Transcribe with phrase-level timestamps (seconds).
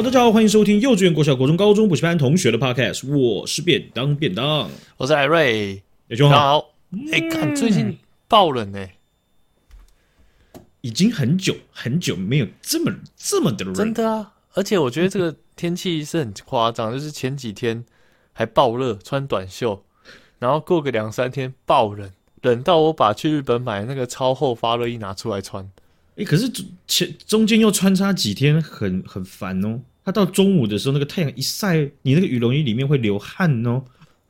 [0.00, 3.06] 好，大家好，欢迎收听幼稚园、国小、国中、高中补习班同学的 Podcast。
[3.06, 6.70] 我是便当便当，我是艾瑞，大家好。
[7.12, 8.94] 哎、欸，看最近爆冷呢、欸，
[10.80, 14.32] 已经很久很久没有这么这么的冷，真的啊！
[14.54, 17.84] 而且我觉得这个天气是很夸张，就是前几天
[18.32, 19.84] 还爆热，穿短袖，
[20.38, 22.10] 然后过个两三天爆冷，
[22.40, 25.70] 冷到我把去日本买那个超厚发热衣拿出来穿。
[26.16, 26.50] 哎，可是
[26.86, 29.80] 前中间又穿插几天很很烦哦。
[30.10, 33.82] 他到中午的时候，那个太阳一晒，你那个羽绒衣里面会流汗哦。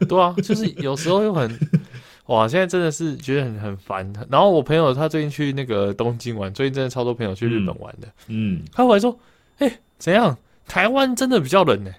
[0.09, 1.51] 对啊，就是有时候又很
[2.27, 4.13] 哇，现在真的是觉得很很烦。
[4.31, 8.09] 然后我朋友他最近去那个东京玩，最近真的超多朋友去日本玩的。
[8.29, 9.19] 嗯，他回来说
[9.59, 10.37] ：“哎，怎样？
[10.67, 11.91] 台湾真的比较冷呢？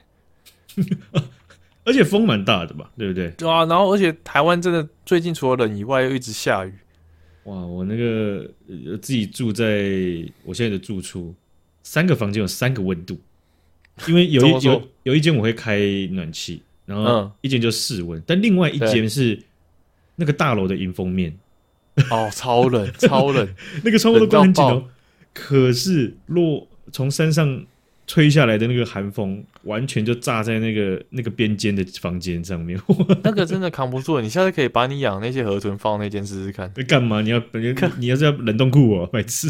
[1.83, 2.89] 而且风蛮大的吧？
[2.97, 3.29] 对不对？
[3.31, 3.65] 对啊。
[3.65, 6.73] 然后而且台湾真的最近除了冷以外，又一直下雨。”
[7.45, 8.47] 哇，我那个
[9.01, 9.89] 自己住在
[10.43, 11.35] 我现在的住处，
[11.83, 13.19] 三个房间有三个温度，
[14.07, 15.79] 因为有一有有一间我会开
[16.11, 19.39] 暖气，然后一间就室温，嗯、但另外一间是
[20.15, 21.35] 那个大楼的迎风面，
[22.09, 23.47] 哦，超冷超冷，
[23.83, 24.83] 那个窗户都关很紧哦，
[25.33, 27.65] 可是落从山上。
[28.11, 32.77] 吹下来的那个寒风，完全就炸在那个那个边间的房间上面，
[33.23, 34.19] 那个真的扛不住。
[34.19, 36.69] 你下次可以把你养那些河豚放那间试试看。
[36.89, 37.21] 干嘛？
[37.21, 39.49] 你要你你要是要冷冻库哦，白痴。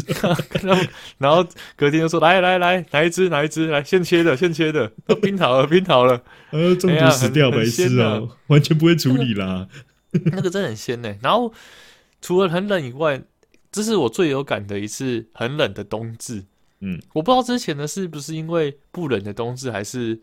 [1.18, 9.66] 然后隔天就说来来来，哪一只哪一只来现切的现切的，都冰好了冰好了，呃中毒死掉白痴啊，完全不会处理啦。
[10.12, 11.12] 那个真的很鲜呢。
[11.20, 11.52] 然后
[12.20, 13.20] 除了很冷以外，
[13.72, 16.44] 这是我最有感的一次很冷的冬至。
[16.84, 20.18] 嗯，我不知道之前的是不是因为不冷的冬至，还是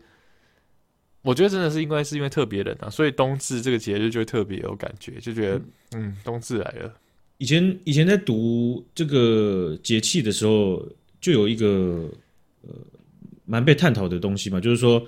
[1.22, 5.56] 我觉得真的是因为是因为特别冷啊，所以冬至这个节日就特别有感觉，就觉得
[5.92, 6.94] 嗯，嗯，冬至来了。
[7.38, 10.86] 以前以前在读这个节气的时候，
[11.18, 12.10] 就有一个
[12.60, 12.74] 呃
[13.46, 15.02] 蛮被探讨的东西嘛，就是说，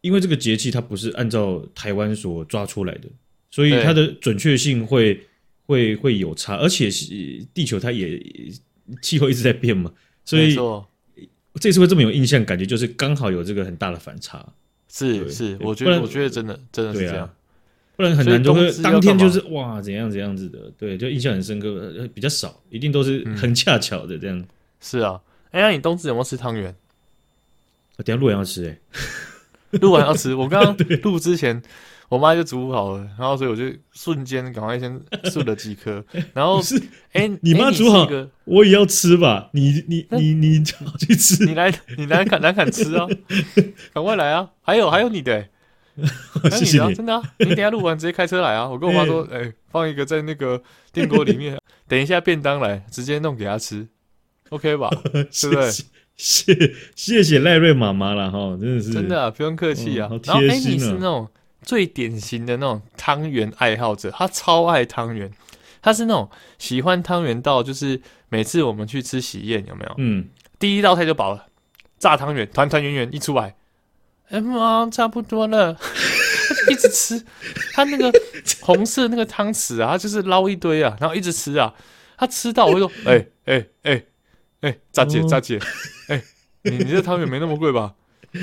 [0.00, 3.08] 因为这个节气它不是按照台湾所抓出来的，
[3.50, 5.20] 所以它的准确性会
[5.66, 7.12] 会会有差，而且是
[7.52, 8.18] 地球它也
[9.02, 9.92] 气候一直在变嘛，
[10.24, 10.56] 所以。
[11.60, 14.44] 这次会这么有印象，感觉就是刚好有这个很大的反差。
[14.88, 17.28] 是是，我觉得我觉得真的真的是这样，
[17.96, 24.44] 不然很难就会当天就是哇怎样怎样子的，对，就印象很深刻，比较少，一定都是很恰巧的这样。
[24.80, 25.20] 是啊，
[25.50, 26.74] 哎，那你冬至有没有吃汤圆？
[27.96, 28.78] 我等下录完要吃，哎，
[29.78, 30.34] 录完要吃。
[30.34, 31.62] 我刚刚 录之前。
[32.08, 36.76] 我妈就煮好了，然后所以我就瞬间赶快先顺了几颗， 然后是
[37.12, 39.48] 哎，欸、你妈煮好，欸、我也要吃吧？
[39.52, 43.06] 你你你你好去吃，你来你来敢来敢吃啊！
[43.92, 44.50] 赶快来啊！
[44.62, 45.50] 还有还有你的、欸，
[46.50, 47.22] 还有你的、 啊，真的啊！
[47.38, 48.68] 你等下录完直接开车来啊！
[48.68, 50.62] 我跟我妈说，哎、欸，放一个在那个
[50.92, 53.88] 电锅里面，等一下便当来直接弄给她吃
[54.50, 54.90] ，OK 吧？
[55.32, 55.84] 是不是？
[56.16, 56.54] 谢
[56.94, 60.08] 谢谢赖瑞妈妈了哈，真的是真的啊，不用客气啊。
[60.24, 61.28] 然后哎，你是那种。
[61.64, 65.30] 最典型的那种汤圆爱好者，他超爱汤圆，
[65.80, 69.94] 他是那种喜欢汤圆到就是每次我们去吃喜宴有没有？
[69.98, 71.46] 嗯，第一道菜就饱了，
[71.98, 73.56] 炸汤圆，团团圆圆一出来，
[74.28, 75.76] 哎妈，差不多了，
[76.70, 77.24] 一直吃，
[77.72, 78.12] 他那个
[78.60, 81.74] 红色那个汤匙啊，他就是捞一堆啊，然后一直吃啊，
[82.18, 84.04] 他吃到我就说，哎哎哎
[84.60, 85.58] 哎，大姐大姐，
[86.08, 86.24] 哎、欸，
[86.62, 87.94] 你你这汤圆没那么贵吧？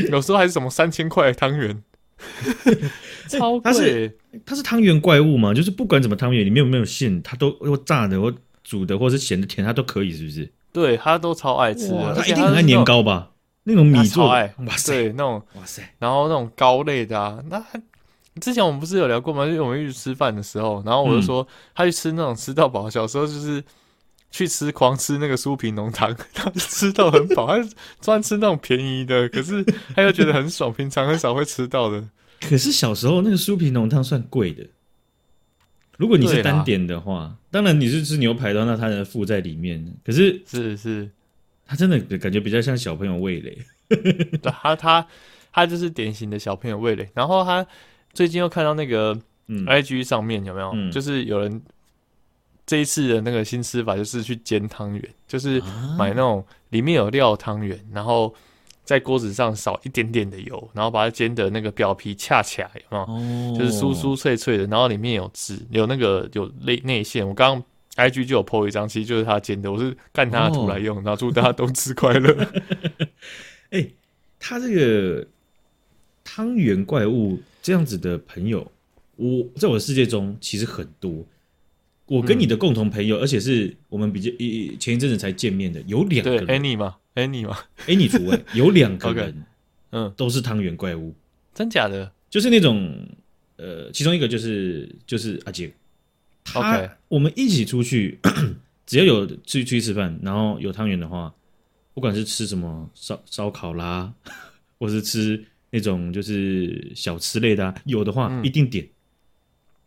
[0.09, 1.83] 有时候还是什么三千块汤圆。
[3.27, 3.73] 超贵、欸！
[3.73, 5.53] 它是它是汤圆怪物嘛？
[5.53, 8.33] 就是不管怎么汤圆里面有没有馅，它都或炸的或
[8.63, 10.51] 煮的或是咸的甜，它都可以，是不是？
[10.73, 13.31] 对，他都超爱吃的，他一定很爱年糕吧？
[13.63, 17.61] 那种米做，哇塞，对，那种哇塞，然后那种糕类的啊，那
[18.39, 19.45] 之前我们不是有聊过吗？
[19.45, 23.61] 就是我们一起吃饭的时候，然后我就说、嗯、他去吃那种吃到饱，小时候就是
[24.31, 27.69] 去吃狂吃那个酥皮浓汤， 他吃到很饱，他
[27.99, 29.63] 专吃那种便宜的，可是
[29.93, 32.03] 他又觉得很爽，平常很少会吃到的。
[32.39, 34.65] 可是小时候那个酥皮浓汤算贵的，
[35.97, 39.93] 如果你是单点的话，啦当然你是吃牛排的话，那它能附在里面。
[40.03, 41.09] 可是是是，
[41.67, 43.57] 他真的感觉比较像小朋友味蕾。
[44.41, 45.05] 他他
[45.51, 47.07] 他就是典型的小朋友味蕾。
[47.13, 47.65] 然后他
[48.13, 49.15] 最近又看到那个
[49.47, 51.61] IG 上面有没有，嗯、就是有人
[52.65, 55.61] 这一次的那个新吃法就是去煎汤圆，就是
[55.97, 58.33] 买那种里面有料汤圆，然后。
[58.83, 63.03] 在锅子上少一点点的油，然后把它煎的那个表皮恰恰，有没有？
[63.03, 67.25] 哦、就是酥酥脆脆的，然后里面有汁，有那个有内内馅。
[67.25, 67.63] 我刚
[67.95, 72.35] 刚 IG 就有 po 一张，其实就是他煎的，我是干他的图来用，然后祝大家冬至快乐。
[73.69, 73.93] 哎、欸，
[74.39, 75.25] 他这个
[76.25, 78.69] 汤圆怪物这样子的朋友，
[79.15, 81.23] 我在我的世界中其实很多。
[82.11, 86.45] 我跟你的共同朋友，嗯、而且是我们比较一前一阵子才见面的，有两个人。
[86.45, 89.45] 对，Annie 吗？Annie 吗？Annie 除外， 有两个人
[89.91, 91.15] 嗯，都是汤圆怪物，
[91.53, 92.11] 真假的？
[92.29, 92.93] 就是那种，
[93.55, 95.71] 呃，其中一个就是就是阿杰
[96.53, 98.19] ，OK，我们一起出去，
[98.85, 101.33] 只要有出去出去吃饭，然后有汤圆的话，
[101.93, 104.13] 不管是吃什么烧烧烤啦，
[104.77, 108.85] 或是吃那种就是小吃类的，啊，有的话，嗯、一定点。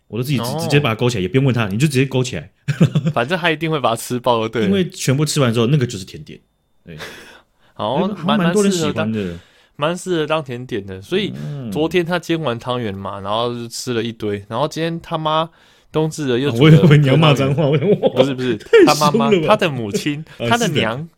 [0.09, 2.51] 我都自己直直接把它勾起来，也不用问他，你就直接勾起来。
[3.13, 4.65] 反正他一定会把它吃爆的，对。
[4.65, 6.39] 因为全部吃完之后，那个就是甜点。
[6.85, 6.97] 对，
[7.75, 9.39] 好，蛮蛮多人喜欢的，
[9.77, 11.01] 蛮适合当甜点的。
[11.01, 11.33] 所以
[11.73, 14.45] 昨天他煎完汤圆嘛，然后就吃了一堆。
[14.49, 15.49] 然后今天他妈
[15.91, 17.65] 冬至了又煮了，我以为你要骂脏话，
[18.15, 21.09] 不是不是，他妈妈他的母亲他的娘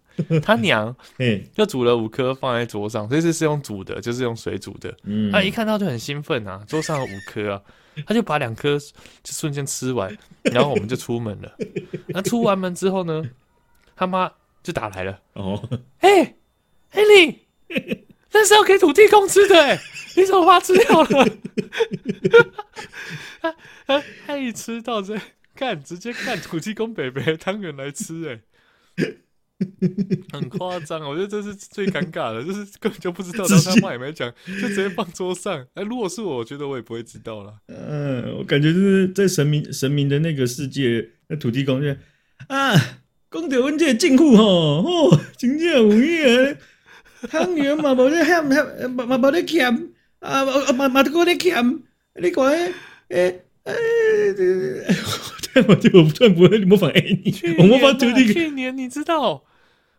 [0.42, 4.94] 他娘哎，就煮了五颗放在桌上，这次是用煮的，就是用水煮的。
[5.04, 7.60] 嗯，他一看到就很兴奋啊，桌上有五颗啊。
[8.04, 8.78] 他就把两颗
[9.22, 11.56] 就瞬间吃完，然后我们就出门了。
[12.08, 13.22] 那出完门之后呢，
[13.94, 14.30] 他妈
[14.62, 15.20] 就打来了。
[15.34, 15.62] 哦，
[16.00, 16.34] 哎，
[16.90, 17.46] 哎你，
[18.32, 19.78] 那是要给土地公吃的，哎，
[20.16, 21.28] 你怎么把它吃掉了？
[23.40, 23.56] 他
[23.86, 25.18] 他他一吃到这，
[25.54, 28.40] 看直接看土地公伯伯的汤圆来吃，哎。
[30.32, 35.58] 很夸张，我觉得这是最尴尬的， 就是根本就不知道，然后他妈也没讲，就直接放桌上。
[35.74, 37.54] 哎、欸，如果是我，我觉得我也不会知道了。
[37.68, 41.88] 嗯，我感觉就是在神明神明的那个世界，那土地公就
[42.48, 42.74] 啊，
[43.30, 44.44] 讲到阮这个政府吼，
[44.82, 46.56] 哦，真正有影，
[47.30, 48.44] 汤圆嘛无咧欠，
[48.90, 51.80] 嘛嘛无咧欠，啊嘛嘛都过咧欠，
[52.20, 52.72] 你讲诶
[53.08, 53.74] 诶诶。
[55.68, 58.34] 我就我突然不会模仿 Annie，我模仿土地公。
[58.34, 59.42] 去年你知道，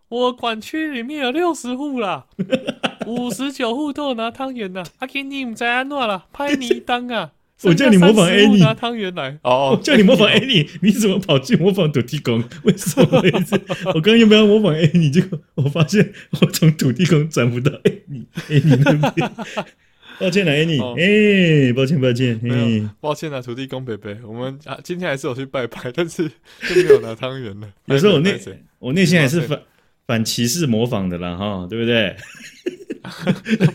[0.09, 2.25] 我管区里面有六十户啦，
[3.07, 4.83] 五十九户都有拿汤圆的。
[4.99, 7.31] 阿 Ken 你唔知安怎啦，拍你一档啊！
[7.63, 9.39] 我叫你模仿 Annie 拿汤圆来。
[9.41, 12.43] 哦，我叫你模仿 Annie，你怎么跑去模仿土地公？
[12.63, 13.07] 为什么？
[13.87, 15.09] 我刚刚又不要模仿 Annie？
[15.09, 19.31] 结果我发现我从土地公转不到 Annie，Annie 那边。
[20.19, 27.69] 抱歉了，Annie，哎，抱歉抱歉，嗯，抱歉了，土地公伯伯，我们啊今天还是有去拜拜， 但是就没有拿汤圆了。
[27.85, 28.39] 有时候我内
[28.79, 29.61] 我内心还是反
[30.07, 32.15] 反歧视模仿的啦，哈，对不对？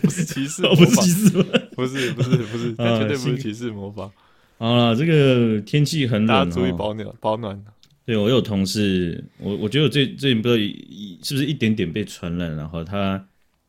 [0.01, 1.45] 不是歧视，不是歧视吗？
[1.75, 4.11] 不是不是不是，绝对不是歧视模仿。
[4.59, 7.59] 好了，这个天气很冷，注意保暖保暖。
[8.05, 10.61] 对，我有同事，我我觉得我最最近不知道
[11.23, 13.25] 是不是一点点被传染，然后他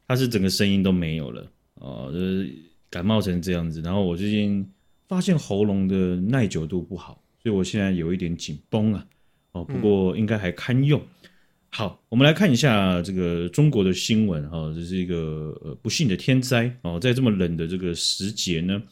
[0.09, 1.47] 他是整个声音都没有了。
[1.85, 2.51] 哦，就是
[2.89, 4.67] 感冒成这样子，然后我最近
[5.07, 9.07] 发现喉咙的耐久度不好，所以我现在有一点紧绷啊。
[9.53, 10.99] 哦，不过应该还堪用。
[10.99, 11.29] 嗯、
[11.69, 18.83] 好，我们来看一下这个中国的新闻哈、哦，这是一个呃不幸的天灾哦，在这么冷的这个时节呢，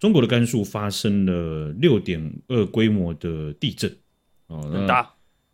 [0.00, 2.18] 中国的甘肃发生了六点
[2.48, 3.94] 二规模的地震
[4.46, 5.12] 哦，很大，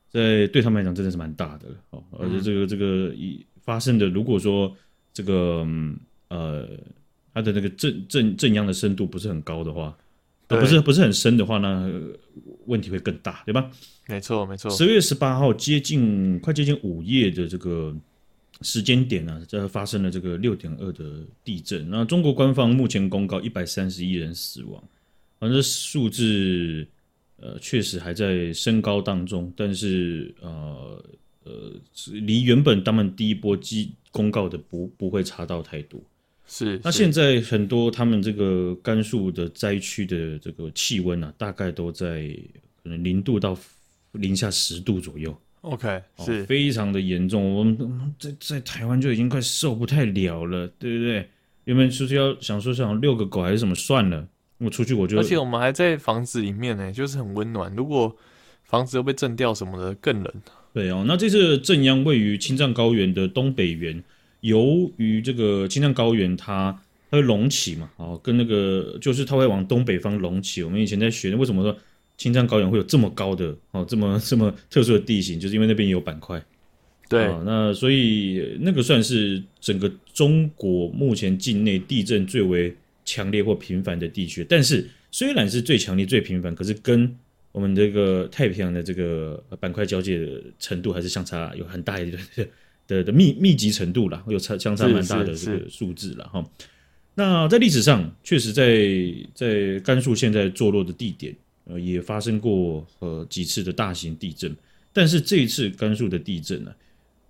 [0.08, 4.72] 在对他们来讲真的是蛮大的哦，而且这个这个一发生的，如果说
[5.12, 5.64] 这个。
[5.66, 5.98] 嗯
[6.30, 6.66] 呃，
[7.32, 9.96] 它的那个震震震央的深度不是很高的话，
[10.48, 11.92] 呃不是不是很深的话呢，
[12.66, 13.70] 问题会更大，对吧？
[14.08, 14.70] 没错，没错。
[14.70, 17.94] 十月十八号接近快接近午夜的这个
[18.62, 21.04] 时间点呢、啊，这发生了这个六点二的
[21.44, 21.88] 地震。
[21.88, 24.82] 那中国官方目前公告一百三十一人死亡，
[25.38, 26.84] 反正数字
[27.38, 31.04] 呃确实还在升高当中，但是呃
[31.44, 31.72] 呃
[32.12, 36.00] 离原本他们第一波机公告的不不会差到太多。
[36.52, 42.28] 是，那现在很多他们这个甘肃的灾区的这个气温啊，大概都在
[42.82, 43.56] 可能零度到
[44.12, 45.32] 零下十度左右。
[45.60, 47.54] OK，是、哦、非常的严重。
[47.54, 47.78] 我们
[48.18, 51.28] 在在台湾就已经快受不太了了，对不对？
[51.66, 54.26] 原本就是要想说想遛个狗还是什么算了，
[54.58, 55.16] 我出去我就。
[55.18, 57.72] 而且我们还在房子里面呢，就是很温暖。
[57.76, 58.12] 如果
[58.64, 60.34] 房子又被震掉什么的，更冷。
[60.74, 64.02] 对哦，那这次震央位于青藏高原的东北缘。
[64.40, 66.72] 由于这个青藏高原它
[67.10, 70.62] 它会隆起嘛，哦，跟那个就是它会往东北方隆起。
[70.62, 71.76] 我们以前在学，为什么说
[72.16, 76.42] 青藏高原会有这么高的哦，这么这么特殊的地形，就是因为那边有板块。
[77.08, 82.72] 对，那所以那个算是整个中国目前境内地震最为
[83.04, 84.46] 强烈或频繁的地区。
[84.48, 87.12] 但是虽然是最强烈、最频繁，可是跟
[87.50, 92.22] 我们这个太平洋的这个板块交界的程度还是相差有很大一段。
[92.90, 96.44] 的的密密集程度啦，有差相差蛮大的这个数字了哈。
[97.14, 98.66] 那在历史上，确实在
[99.32, 101.32] 在甘肃现在坐落的地点，
[101.66, 104.54] 呃，也发生过呃几次的大型地震。
[104.92, 106.72] 但是这一次甘肃的地震呢，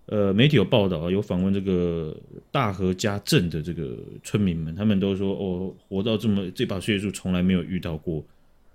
[0.06, 2.16] 呃，媒体有报道有访问这个
[2.50, 8.24] 大河家镇的这个村民们，他们都说哦，活到这么这把岁数，从来没有遇到过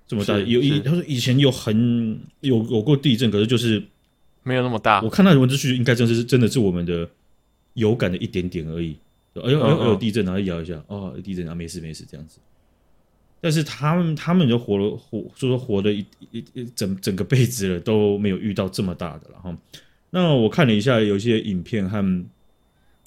[0.07, 0.43] 这么大的。
[0.43, 3.81] 有一他说以前有很有有过地震，可是就是。
[4.45, 7.09] 没有那么大，我看到的文字叙述应该真是真的是我们的
[7.73, 8.95] 有感的一点点而已。
[9.33, 12.39] 哎呦哎呦有地震，然后摇一下，哦，地震啊，没事没事这样子。
[13.41, 19.57] 但是他们他们就活了活，就说活了一一一整整个辈子了，都没有遇到这么大的了哈。
[20.11, 21.97] 那我看了一下，有一些影片和，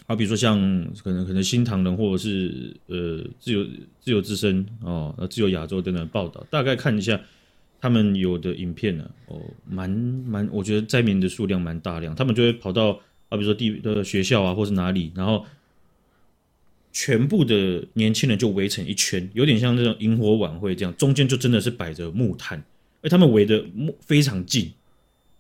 [0.07, 0.59] 啊比如说像
[1.03, 3.65] 可能可能新唐人或者是呃自由
[4.01, 7.19] 自由之声哦，自由亚洲等等报道，大概看一下
[7.81, 12.91] 他们有的影片呢，哦，蛮蛮，我觉得灾民的数量蛮大量，他们就会跑到
[13.29, 15.45] 啊，比如说地的学校啊，或是哪里，然后。
[16.91, 22.61] 全部的年轻人就围成一圈，有点像那种萤火晚会这样，中间就真的是摆着木炭，
[23.03, 24.65] 而他们围的木非常近，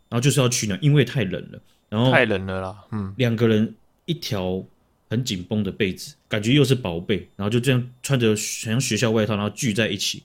[0.08, 4.62] 然后就是要取暖，因为太冷了，然后太冷了啦，嗯，两个人一条
[5.08, 10.22] 很紧绷的被子，感觉又是薄被，然后就这样穿着像学校外套，然后聚在一起，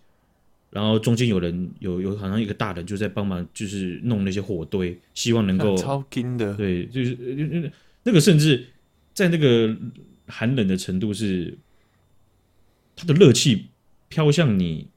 [0.73, 7.71] 然后中间有人有有好像一个大人就在帮忙，就是弄那些火堆，希望能够 超金的，对，就是
[8.03, 8.65] 那个甚至
[9.13, 9.75] 在那个。
[10.25, 11.57] 寒冷的程度是，
[12.95, 13.65] 它的热气
[14.07, 14.87] 飘向你，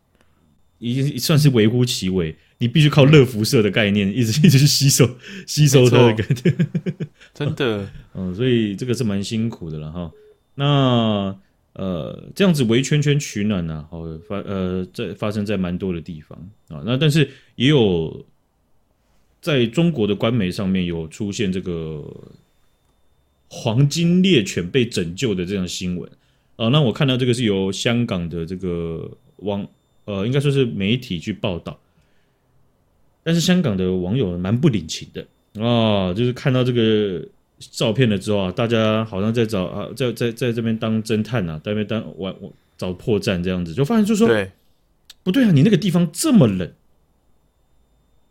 [0.78, 2.34] 已经算是微乎其微。
[2.58, 6.54] 你必须靠热辐射的概念，一直 一直去吸收吸收它的感觉。
[7.34, 10.12] 真的，嗯，所以这个是蛮辛苦的了哈。
[10.54, 11.36] 那
[11.76, 16.36] 呃，这样子围圈圈取暖呢，好发呃在发生在蛮多的地方
[16.68, 16.82] 啊。
[16.84, 18.26] 那但是也有
[19.40, 22.04] 在中国的官媒上面有出现这个。
[23.48, 26.10] 黄金猎犬被拯救的这样新闻
[26.56, 29.64] 啊，那我看到这个是由香港的这个网
[30.04, 31.78] 呃，应该说是媒体去报道，
[33.22, 35.24] 但是香港的网友蛮不领情的
[35.64, 37.24] 啊，就是看到这个
[37.58, 42.34] 照片了之后啊，大家好像在找啊，在在在这边当侦探啊，在那边当玩
[42.76, 44.50] 找破绽这样子，就发现就说对。
[45.22, 46.72] 不对啊，你那个地方这么冷，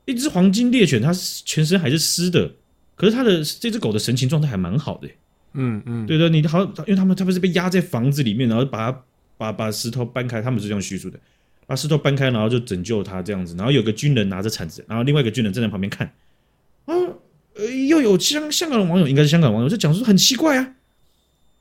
[0.05, 2.53] 一只黄金猎犬它全身还是湿的。
[2.95, 5.09] 可是它的这只狗的神情状态还蛮好的，
[5.51, 9.03] 嗯嗯，对的，你好像，因为他们他们是被压在房子里面，然后把它
[9.35, 11.19] 把把石头搬开，他们是这样叙述的，
[11.67, 16.09] 把石头搬开，然后就拯救它这样子，然后有个军人拿着铲子，然后另外一个军人站在旁边看，
[18.09, 20.75] 有香香港的网友，应该是香港网友，就讲说很奇怪啊，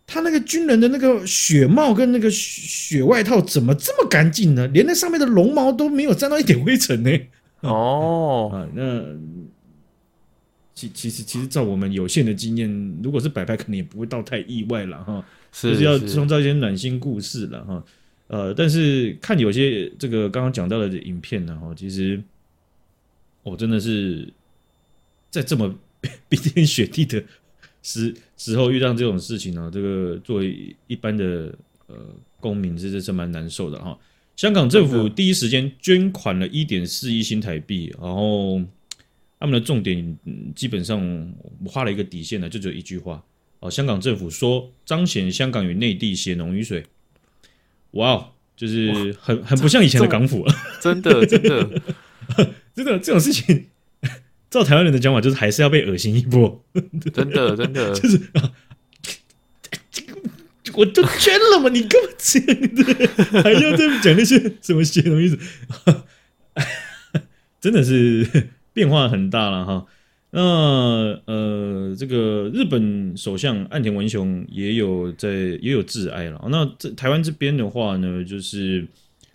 [0.06, 4.66] 他那个军人的那个雪帽跟那个雪外套怎么这么干净呢？
[4.68, 7.10] 连那上面的绒毛都没有沾到一点灰尘呢？
[7.62, 9.04] 哦，啊，那。
[10.76, 15.24] 其其实其实照我们有限的经验，如果是摆拍，可能也不会到太意外了哈。
[15.52, 17.84] 就是要创造一些暖心故事了哈。
[18.26, 22.20] 呃，但是看有些这个刚刚讲到的影片呢哈，其实
[23.44, 24.28] 我真的是
[25.30, 25.72] 在这么
[26.28, 27.23] 冰天雪地的
[27.82, 31.56] 时时候遇到这种事情呢，这个作为一般的
[31.87, 31.96] 呃
[32.40, 33.99] 公民，这这是蛮难受的哈。
[34.37, 38.62] 香港政府第一时间捐款了一点四亿新台币，然后。
[39.37, 40.16] 他们的重点，
[40.56, 40.99] 基本上
[41.61, 43.23] 我画了一个底线呢，就只有一句话
[43.61, 43.70] 哦。
[43.70, 46.82] 香港政府说彰显香港与内地血浓于水，
[47.90, 51.82] 哇哦，就是很很不像以前的港府了，真的真的
[52.75, 53.66] 真的这种事情，
[54.54, 56.64] 照台湾人的讲法，就是还是要被恶心一波，
[57.12, 58.52] 真的 真的就是啊，
[60.75, 65.38] 我都捐了嘛，你干嘛这样的，还要再讲那些什么血浓于水，
[67.61, 68.50] 真的是。
[68.75, 69.87] 变化很大了哈，
[70.32, 70.40] 那
[71.26, 75.28] 呃，这个日本首相岸田文雄也有在
[75.62, 76.44] 也有致哀了。
[76.50, 78.84] 那这台湾这边的话呢，就是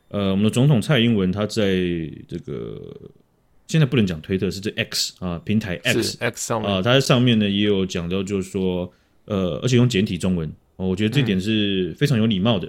[0.10, 1.72] 呃，我们的总统蔡英文他在
[2.28, 2.82] 这个
[3.70, 6.70] 现在不能讲推特，是这 X 啊平台 X X 上面。
[6.70, 8.92] 啊，它在上面呢也有讲到，就是说
[9.26, 12.68] 呃，而且用简体中文，我觉得这点是非常有礼貌的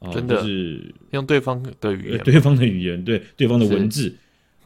[0.00, 0.42] 啊，真的。
[0.42, 4.12] 是用对方的语言，对方的语言，对对方的文字。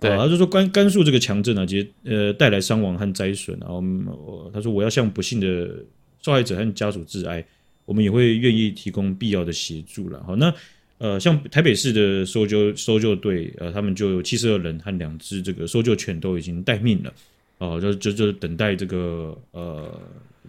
[0.00, 5.84] 对，他就说甘甘肃这个强震啊，其实呃带来伤亡和灾损，然后我他说我要向不幸的
[6.22, 7.44] 受害者和家属致哀，
[7.84, 10.22] 我们也会愿意提供必要的协助了。
[10.26, 10.52] 好，那
[10.98, 17.12] 呃像台北市的搜救搜救队，呃他们就有七十二人和两只这个搜救犬都已经待命了，
[17.58, 20.00] 哦就就就等待这个呃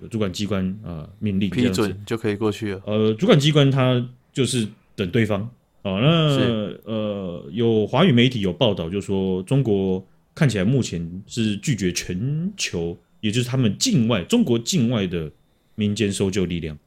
[0.10, 2.82] 主管机关啊命令批准就可以过去了。
[2.86, 5.50] 呃主管机关他就是等对方。
[5.84, 15.32] 哦，那呃，有华语媒体有报道，就说中国看起来目前是拒绝全球，也就是他们境外中国境外的
[15.76, 16.78] 民间搜救力量，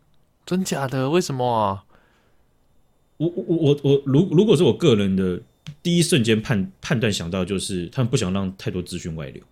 [0.44, 1.08] 真假的？
[1.08, 1.82] 为什么啊？
[3.20, 5.38] 我我我我，如如果是我个人的
[5.82, 9.42] 第一瞬间判判断想到，就是他们不想让太多资讯外流。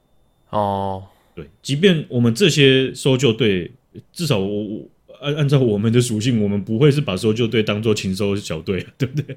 [0.51, 3.71] 哦，对，即便我们这些搜救队，
[4.13, 4.89] 至少我我。
[5.21, 9.37] 按按照我们的属性，我们不会是把搜救队当做禽搜小队，对不对？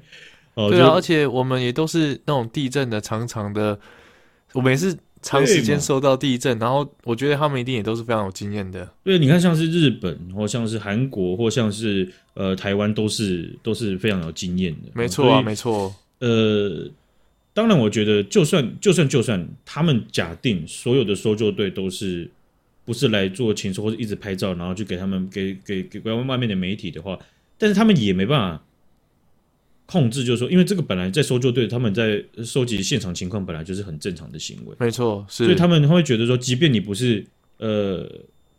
[0.54, 3.76] 哦，对啊，而且我们也都是那种地震的长长的，
[4.52, 8.86] 我们也是长时间受到地震，然后我觉得他们一定也都是非常有经验的。
[9.04, 14.90] 对，你看像是日本，或像是韩国，或像是呃台湾，都是都是非常有经验的。
[14.94, 15.94] 没错啊，没错。
[16.18, 16.90] 呃，
[17.54, 22.28] 当然，我觉得就算就算就算他们假定所有的搜救队都是
[22.84, 27.18] 不是来做情搜或者一直拍照，然后去给他们给给给外外面的媒体的话，
[27.56, 28.64] 但是他们也没办法。
[29.92, 35.44] 控制就是说，因为这个本来在搜救队，他们在收集现场情况本来就是很正常的行为，没错，是。
[35.44, 37.22] 所以他们会觉得说，即便你不是
[37.58, 38.10] 呃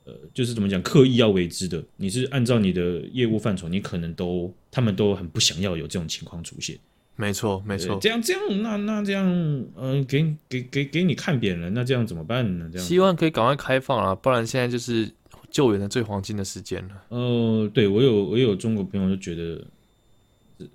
[0.06, 6.78] 呃，就是怎么讲，刻意要为之的，你是按照你的业务范畴，你可能都他们都很不想要有这种情况出现。
[7.16, 7.98] 没错，没错。
[8.00, 12.70] 这样这样，那那这样，嗯、呃，给给给给你看扁了，那这样怎么办呢？
[12.72, 15.10] 这样希望可以赶快开放啊，不然现在就是
[15.50, 16.96] 救援的最黄金的时间了。
[17.10, 19.60] 呃，对我有我有中国朋友就觉得。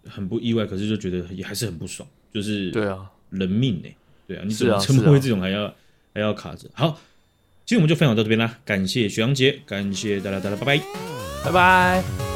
[0.08, 5.74] 很不意外，可是就觉得也还是很不爽，就是对啊，人命呢、欸，对啊，你怎么怎么会这种还要、啊啊、
[6.14, 6.68] 还要卡着？
[6.72, 7.00] 好，
[7.64, 10.82] 今天我们就分享到这边啦，感谢许阳杰，感谢大家，大家拜拜，
[11.44, 12.27] 拜拜。